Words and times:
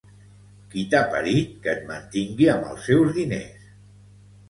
Qui 0.71 0.85
t'ha 0.93 1.01
parit 1.11 1.45
que 1.67 1.71
et 1.75 1.85
mantingui 1.91 2.51
amb 2.57 2.69
els 2.73 2.85
seus 2.91 3.17
diners 3.23 3.73